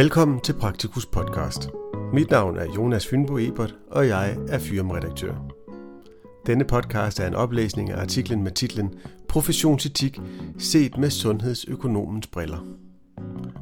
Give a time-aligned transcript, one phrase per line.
[0.00, 1.68] Velkommen til Praktikus podcast.
[2.12, 5.34] Mit navn er Jonas Fynbo Ebert, og jeg er firmaredaktør.
[6.46, 8.94] Denne podcast er en oplæsning af artiklen med titlen
[9.28, 10.20] Professionsetik
[10.58, 12.58] set med sundhedsøkonomens briller.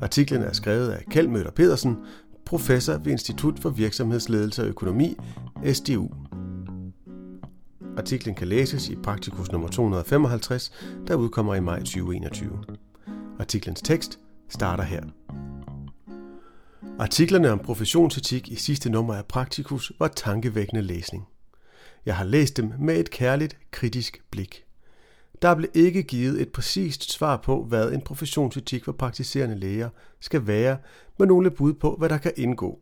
[0.03, 1.97] Artiklen er skrevet af Kjeld Møller Pedersen,
[2.45, 5.17] professor ved Institut for Virksomhedsledelse og Økonomi,
[5.73, 6.09] SDU.
[7.97, 10.73] Artiklen kan læses i Praktikus nummer 255,
[11.07, 12.59] der udkommer i maj 2021.
[13.39, 14.19] Artiklens tekst
[14.49, 15.03] starter her.
[17.01, 21.29] Artiklerne om professionsetik i sidste nummer af Praktikus var tankevækkende læsning.
[22.07, 24.65] Jeg har læst dem med et kærligt, kritisk blik.
[25.43, 29.91] Der blev ikke givet et præcist svar på, hvad en professionsetik for praktiserende læger
[30.21, 30.79] skal være,
[31.19, 32.81] men nogle bud på, hvad der kan indgå.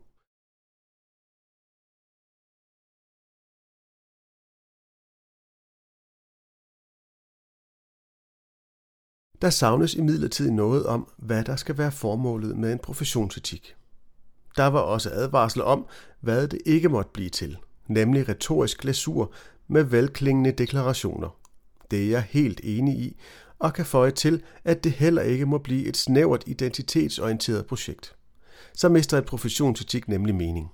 [9.43, 13.76] Der savnes imidlertid noget om, hvad der skal være formålet med en professionsetik.
[14.57, 15.87] Der var også advarsel om,
[16.21, 17.57] hvad det ikke måtte blive til,
[17.89, 19.33] nemlig retorisk glasur
[19.69, 21.37] med velklingende deklarationer.
[21.91, 23.17] Det er jeg helt enig i,
[23.59, 28.15] og kan føje til, at det heller ikke må blive et snævert identitetsorienteret projekt.
[28.75, 30.71] Så mister et professionsetik nemlig mening.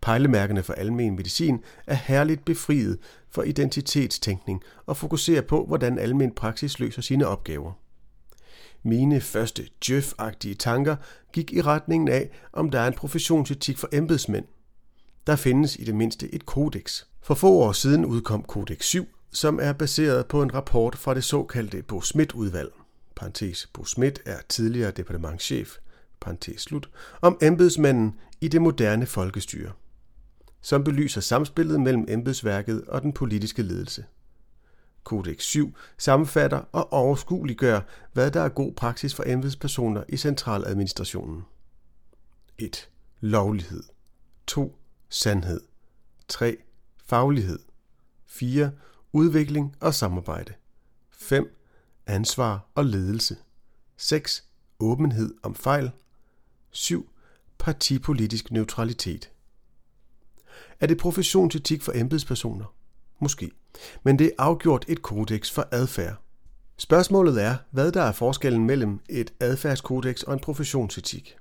[0.00, 2.98] Pejlemærkerne for almen medicin er herligt befriet
[3.30, 7.72] for identitetstænkning og fokuserer på, hvordan almen praksis løser sine opgaver.
[8.82, 10.12] Mine første djøf
[10.58, 10.96] tanker
[11.32, 14.44] gik i retningen af, om der er en professionsetik for embedsmænd.
[15.26, 17.04] Der findes i det mindste et kodex.
[17.22, 21.24] For få år siden udkom Kodex 7, som er baseret på en rapport fra det
[21.24, 22.72] såkaldte Bo Schmidt-udvalg.
[23.16, 25.76] Parentes, Bo Schmidt er tidligere departementschef,
[26.20, 26.90] parentes slut,
[27.20, 29.72] om embedsmanden i det moderne folkestyre,
[30.62, 34.04] som belyser samspillet mellem embedsværket og den politiske ledelse.
[35.06, 37.80] Kodex 7 sammenfatter og overskueliggør,
[38.12, 41.44] hvad der er god praksis for embedspersoner i centraladministrationen.
[42.58, 42.90] 1.
[43.20, 43.82] Lovlighed.
[44.46, 44.78] 2.
[45.08, 45.60] Sandhed.
[46.28, 46.56] 3.
[47.04, 47.58] Faglighed.
[48.26, 48.70] 4.
[49.12, 50.52] Udvikling og samarbejde.
[51.10, 51.56] 5.
[52.06, 53.36] Ansvar og ledelse.
[53.96, 54.44] 6.
[54.80, 55.90] Åbenhed om fejl.
[56.70, 57.10] 7.
[57.58, 59.30] Partipolitisk neutralitet.
[60.80, 62.75] Er det professionsetik for embedspersoner?
[63.20, 63.50] Måske.
[64.02, 66.16] Men det er afgjort et kodex for adfærd.
[66.78, 71.36] Spørgsmålet er, hvad der er forskellen mellem et adfærdskodex og en professionsetik.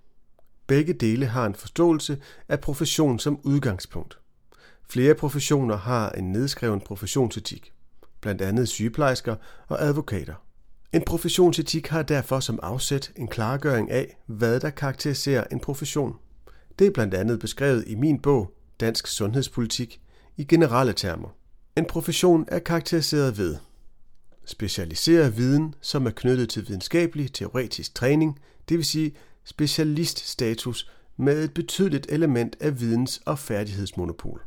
[0.68, 4.20] Begge dele har en forståelse af profession som udgangspunkt.
[4.90, 7.74] Flere professioner har en nedskreven professionsetik,
[8.22, 9.36] blandt andet sygeplejersker
[9.68, 10.34] og advokater.
[10.94, 16.16] En professionsetik har derfor som afsæt en klargøring af, hvad der karakteriserer en profession.
[16.80, 20.02] Det er blandt andet beskrevet i min bog Dansk Sundhedspolitik
[20.38, 21.30] i generelle termer.
[21.78, 23.58] En profession er karakteriseret ved
[24.46, 31.54] specialiseret viden, som er knyttet til videnskabelig teoretisk træning, det vil sige specialiststatus med et
[31.54, 34.42] betydeligt element af videns- og færdighedsmonopol.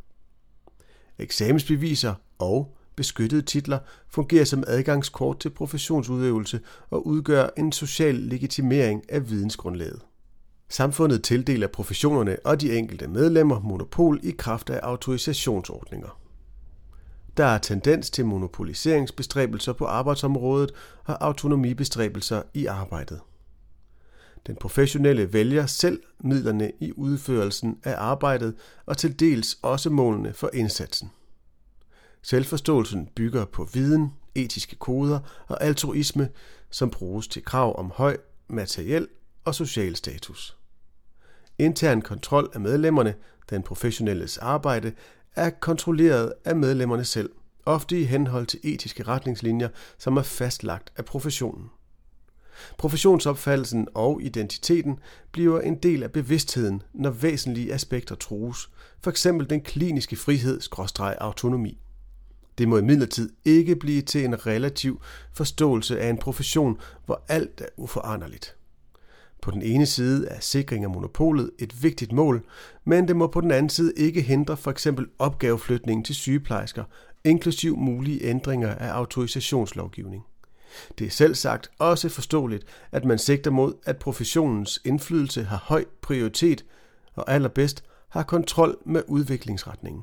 [1.18, 3.78] Eksamensbeviser og beskyttede titler
[4.08, 6.60] fungerer som adgangskort til professionsudøvelse
[6.90, 10.00] og udgør en social legitimering af vidensgrundlaget.
[10.68, 16.27] Samfundet tildeler professionerne og de enkelte medlemmer monopol i kraft af autorisationsordninger.
[17.38, 20.72] Der er tendens til monopoliseringsbestræbelser på arbejdsområdet
[21.04, 23.20] og autonomibestræbelser i arbejdet.
[24.46, 28.54] Den professionelle vælger selv midlerne i udførelsen af arbejdet
[28.86, 31.10] og til dels også målene for indsatsen.
[32.22, 36.28] Selvforståelsen bygger på viden, etiske koder og altruisme,
[36.70, 38.16] som bruges til krav om høj
[38.48, 39.08] materiel
[39.44, 40.56] og social status.
[41.58, 43.14] Intern kontrol af medlemmerne,
[43.50, 44.92] den professionelles arbejde,
[45.36, 47.30] er kontrolleret af medlemmerne selv,
[47.66, 49.68] ofte i henhold til etiske retningslinjer,
[49.98, 51.70] som er fastlagt af professionen.
[52.78, 54.98] Professionsopfattelsen og identiteten
[55.32, 58.70] bliver en del af bevidstheden, når væsentlige aspekter trues,
[59.04, 59.22] f.eks.
[59.22, 61.78] den kliniske frihed-autonomi.
[62.58, 65.02] Det må imidlertid ikke blive til en relativ
[65.32, 68.57] forståelse af en profession, hvor alt er uforanderligt.
[69.42, 72.44] På den ene side er sikring af monopolet et vigtigt mål,
[72.84, 76.84] men det må på den anden side ikke hindre for eksempel opgaveflytningen til sygeplejersker,
[77.24, 80.24] inklusiv mulige ændringer af autorisationslovgivning.
[80.98, 85.84] Det er selv sagt også forståeligt, at man sigter mod, at professionens indflydelse har høj
[86.02, 86.64] prioritet
[87.14, 90.02] og allerbedst har kontrol med udviklingsretningen.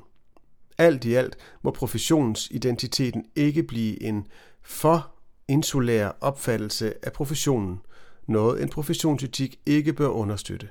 [0.77, 4.27] Alt i alt må professionens identiteten ikke blive en
[4.61, 5.11] for
[5.47, 7.81] insulær opfattelse af professionen–
[8.27, 10.69] noget en professionsetik ikke bør understøtte.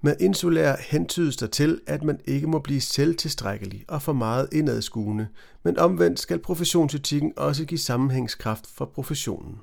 [0.00, 5.28] Med insulær hentydes der til, at man ikke må blive selvtilstrækkelig og for meget indadskuende,
[5.62, 9.60] men omvendt skal professionsetikken også give sammenhængskraft for professionen.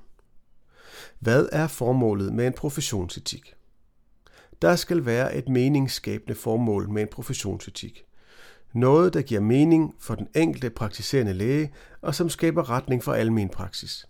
[1.20, 3.54] Hvad er formålet med en professionsetik?
[4.62, 8.04] Der skal være et meningsskabende formål med en professionsetik.
[8.74, 13.50] Noget, der giver mening for den enkelte praktiserende læge, og som skaber retning for almen
[13.50, 14.06] praksis.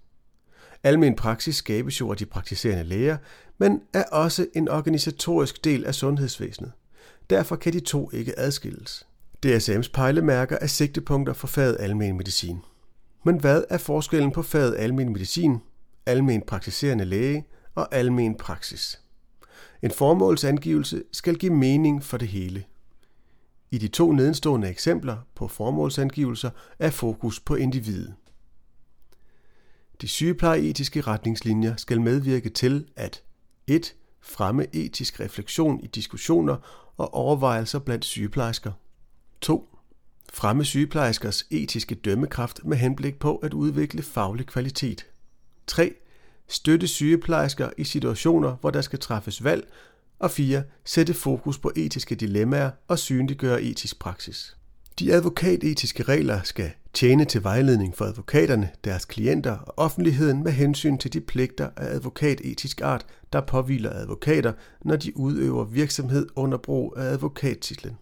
[0.84, 3.18] Almen praksis skabes jo af de praktiserende læger,
[3.58, 6.72] men er også en organisatorisk del af sundhedsvæsenet.
[7.30, 9.08] Derfor kan de to ikke adskilles.
[9.46, 12.58] DSM's pejlemærker er sigtepunkter for faget almen medicin.
[13.26, 15.58] Men hvad er forskellen på faget almen medicin,
[16.06, 17.46] almen praktiserende læge
[17.76, 19.02] og almen praksis?
[19.82, 22.64] En formålsangivelse skal give mening for det hele.
[23.72, 28.14] I de to nedenstående eksempler på formålsangivelser er fokus på individet.
[30.02, 33.24] De sygeplejeetiske retningslinjer skal medvirke til at
[33.68, 33.96] 1.
[34.22, 36.58] fremme etisk refleksion i diskussioner
[36.98, 38.72] og overvejelser blandt sygeplejersker.
[39.42, 39.70] 2.
[40.34, 45.06] Fremme sygeplejerskers etiske dømmekraft med henblik på at udvikle faglig kvalitet.
[45.68, 45.94] 3.
[46.48, 49.68] Støtte sygeplejersker i situationer, hvor der skal træffes valg.
[50.20, 50.64] Og 4.
[50.86, 54.58] Sætte fokus på etiske dilemmaer og synliggøre etisk praksis.
[55.00, 60.98] De advokatetiske regler skal tjene til vejledning for advokaterne, deres klienter og offentligheden med hensyn
[60.98, 66.94] til de pligter af advokatetisk art, der påviler advokater, når de udøver virksomhed under brug
[66.98, 67.98] af advokattitlen.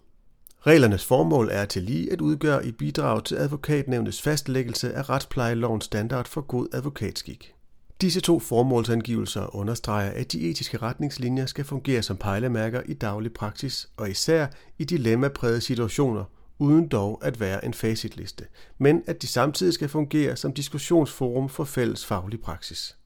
[0.67, 6.27] Reglernes formål er til lige at udgøre i bidrag til advokatnævnets fastlæggelse af retsplejelovens standard
[6.27, 7.53] for god advokatskik.
[8.01, 13.89] Disse to formålsangivelser understreger, at de etiske retningslinjer skal fungere som pejlemærker i daglig praksis
[13.97, 14.47] og især
[14.79, 16.23] i dilemmaprægede situationer,
[16.61, 18.45] uden dog at være en facitliste,
[18.77, 22.97] men at de samtidig skal fungere som diskussionsforum for fælles faglig praksis.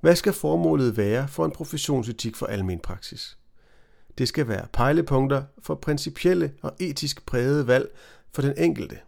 [0.00, 3.38] Hvad skal formålet være for en professionsetik for almen praksis?
[4.18, 7.88] Det skal være pejlepunkter for principielle og etisk prægede valg
[8.32, 8.98] for den enkelte,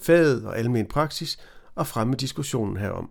[0.00, 1.38] faget og almen praksis
[1.74, 3.10] og fremme diskussionen herom.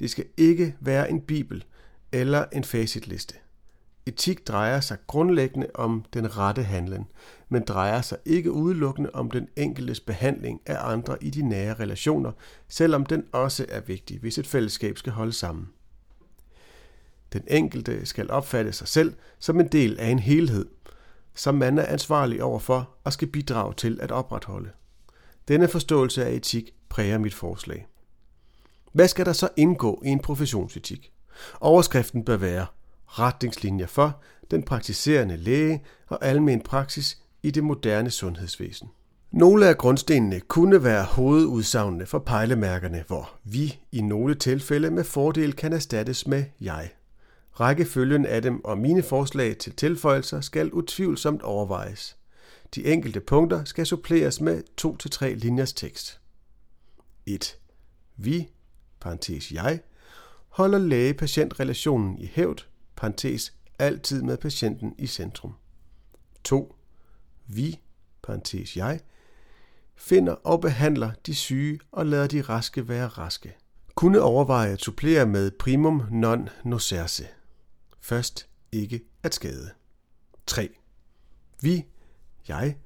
[0.00, 1.64] Det skal ikke være en bibel
[2.12, 3.34] eller en facitliste.
[4.10, 7.06] Etik drejer sig grundlæggende om den rette handlen,
[7.48, 12.32] men drejer sig ikke udelukkende om den enkeltes behandling af andre i de nære relationer,
[12.68, 15.68] selvom den også er vigtig, hvis et fællesskab skal holde sammen.
[17.32, 20.66] Den enkelte skal opfatte sig selv som en del af en helhed,
[21.34, 24.70] som man er ansvarlig overfor og skal bidrage til at opretholde.
[25.48, 27.86] Denne forståelse af etik præger mit forslag.
[28.92, 31.12] Hvad skal der så indgå i en professionsetik?
[31.60, 32.66] Overskriften bør være
[33.18, 38.88] retningslinjer for den praktiserende læge og almen praksis i det moderne sundhedsvæsen.
[39.32, 45.52] Nogle af grundstenene kunne være hovedudsagnene for pejlemærkerne, hvor vi i nogle tilfælde med fordel
[45.52, 46.90] kan erstattes med jeg.
[47.52, 52.16] Rækkefølgen af dem og mine forslag til tilføjelser skal utvivlsomt overvejes.
[52.74, 56.20] De enkelte punkter skal suppleres med 2-3 linjers tekst.
[57.26, 57.58] 1.
[58.16, 58.48] Vi,
[59.00, 59.80] parentes jeg,
[60.48, 62.69] holder læge-patient-relationen i hævd,
[63.00, 65.54] parentes altid med patienten i centrum.
[66.44, 66.76] 2.
[67.46, 67.80] Vi,
[68.22, 69.00] parentes jeg,
[69.96, 73.56] finder og behandler de syge og lader de raske være raske.
[73.94, 77.26] Kunne overveje at supplere med primum non nocere.
[78.00, 79.70] Først ikke at skade.
[80.46, 80.68] 3.
[81.60, 81.84] Vi,
[82.48, 82.76] jeg,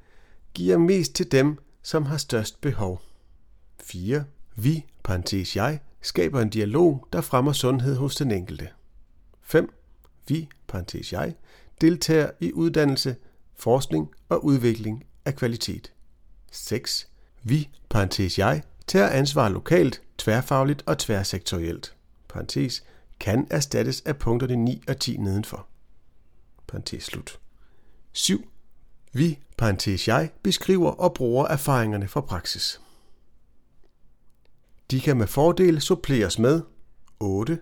[0.54, 3.02] giver mest til dem, som har størst behov.
[3.82, 4.24] 4.
[4.56, 8.68] Vi, parentes jeg, skaber en dialog, der fremmer sundhed hos den enkelte.
[9.40, 9.83] 5.
[10.28, 11.34] Vi, parentes jeg,
[11.80, 13.16] deltager i uddannelse,
[13.54, 15.92] forskning og udvikling af kvalitet.
[16.52, 17.08] 6.
[17.42, 21.94] Vi, parentes jeg, tager ansvar lokalt, tværfagligt og tværsektorielt.
[22.28, 22.84] Parentes,
[23.20, 25.66] kan erstattes af punkterne 9 og 10 nedenfor.
[26.66, 27.38] Parentes slut.
[28.12, 28.48] 7.
[29.12, 32.80] Vi, parentes jeg, beskriver og bruger erfaringerne fra praksis.
[34.90, 36.62] De kan med fordel suppleres med
[37.20, 37.60] 8.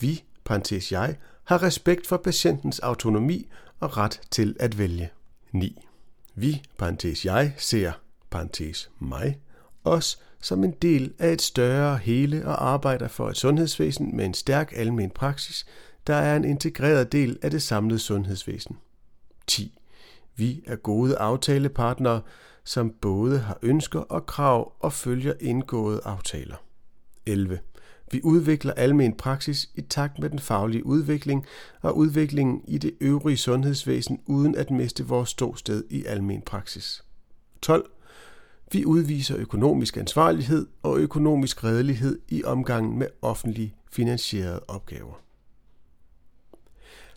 [0.00, 3.48] Vi, parentes jeg, har respekt for patientens autonomi
[3.80, 5.10] og ret til at vælge.
[5.52, 5.86] 9.
[6.34, 7.92] Vi, parentes jeg, ser,
[8.30, 9.38] parentes mig,
[9.84, 14.34] os som en del af et større hele og arbejder for et sundhedsvæsen med en
[14.34, 15.66] stærk almen praksis,
[16.06, 18.78] der er en integreret del af det samlede sundhedsvæsen.
[19.46, 19.78] 10.
[20.36, 22.20] Vi er gode aftalepartnere,
[22.64, 26.56] som både har ønsker og krav og følger indgåede aftaler.
[27.26, 27.60] 11.
[28.10, 31.46] Vi udvikler almen praksis i takt med den faglige udvikling
[31.82, 37.04] og udviklingen i det øvrige sundhedsvæsen uden at miste vores ståsted i almen praksis.
[37.62, 37.90] 12.
[38.72, 45.20] Vi udviser økonomisk ansvarlighed og økonomisk redelighed i omgangen med offentligt finansierede opgaver.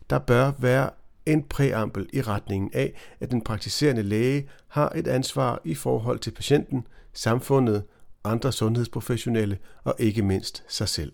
[0.09, 0.89] Der bør være
[1.25, 6.31] en præambel i retningen af, at den praktiserende læge har et ansvar i forhold til
[6.31, 7.83] patienten, samfundet,
[8.23, 11.11] andre sundhedsprofessionelle og ikke mindst sig selv.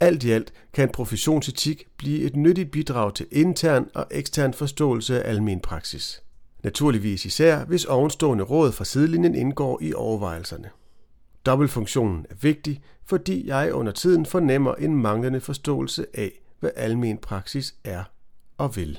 [0.00, 5.30] Alt i alt kan professionsetik blive et nyttigt bidrag til intern og ekstern forståelse af
[5.30, 6.22] almen praksis.
[6.62, 10.70] Naturligvis især, hvis ovenstående råd fra sidelinjen indgår i overvejelserne.
[11.46, 17.74] Dobbeltfunktionen er vigtig, fordi jeg under tiden fornemmer en manglende forståelse af, hvad almen praksis
[17.84, 18.04] er
[18.58, 18.98] og vil.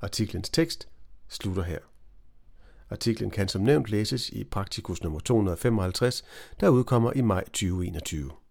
[0.00, 0.88] Artiklens tekst
[1.28, 1.78] slutter her.
[2.92, 6.24] Artiklen kan som nævnt læses i Praktikus nummer 255,
[6.60, 8.41] der udkommer i maj 2021.